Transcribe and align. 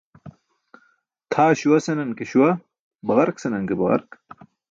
Tʰaa 1.31 1.53
śuwa 1.59 1.79
senan 1.85 2.11
ke 2.17 2.23
śuwa, 2.31 2.49
baġark 3.07 3.37
senan 3.39 3.65
ke 3.69 3.75
baġark. 3.79 4.09